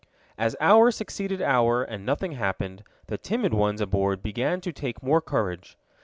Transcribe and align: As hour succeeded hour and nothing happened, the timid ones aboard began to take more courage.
As 0.35 0.55
hour 0.59 0.89
succeeded 0.89 1.43
hour 1.43 1.83
and 1.83 2.03
nothing 2.03 2.31
happened, 2.31 2.83
the 3.05 3.19
timid 3.19 3.53
ones 3.53 3.81
aboard 3.81 4.23
began 4.23 4.59
to 4.61 4.73
take 4.73 5.03
more 5.03 5.21
courage. 5.21 5.77